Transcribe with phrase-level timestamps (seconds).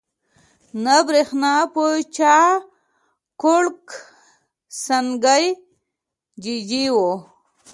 [0.83, 1.83] نه برېښنا په
[2.15, 3.83] چاقوړک،
[4.83, 5.45] سانکۍ
[6.43, 7.11] ججي وو